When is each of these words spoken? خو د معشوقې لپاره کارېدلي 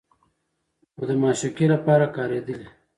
خو 0.93 1.01
د 1.09 1.11
معشوقې 1.21 1.65
لپاره 1.73 2.05
کارېدلي 2.15 2.67